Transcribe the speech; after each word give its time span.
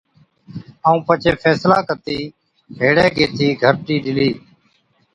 ائُون 0.85 0.99
پڇي 1.07 1.31
فيصلا 1.43 1.77
ڪتِي 1.87 2.19
هيڙَي 2.79 3.07
گيهٿِي 3.17 3.47
گھَرٽِي 3.61 3.95
ڏِلِي۔ 4.03 4.31